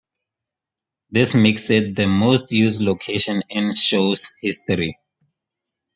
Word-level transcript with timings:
This 1.11 1.35
makes 1.35 1.69
it 1.69 1.95
the 1.95 2.07
most 2.07 2.51
used 2.51 2.81
location 2.81 3.43
in 3.49 3.67
the 3.69 3.75
show's 3.75 4.33
history. 4.41 4.97